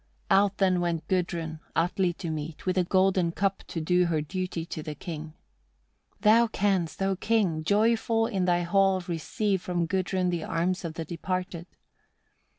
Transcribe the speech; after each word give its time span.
33. 0.31 0.37
Out 0.43 0.57
then 0.57 0.81
went 0.81 1.07
Gudrun, 1.07 1.59
Atli 1.75 2.11
to 2.13 2.31
meet, 2.31 2.65
with 2.65 2.75
a 2.75 2.83
golden 2.83 3.31
cup 3.31 3.63
to 3.67 3.79
do 3.79 4.05
her 4.07 4.19
duty 4.19 4.65
to 4.65 4.81
the 4.81 4.95
king. 4.95 5.35
"Thou 6.21 6.47
canst, 6.47 7.03
O 7.03 7.15
King! 7.15 7.63
joyful 7.63 8.25
in 8.25 8.45
thy 8.45 8.61
hall 8.63 9.01
receive 9.07 9.61
from 9.61 9.85
Gudrun 9.85 10.31
the 10.31 10.43
arms 10.43 10.83
of 10.83 10.95
the 10.95 11.05
departed." 11.05 11.67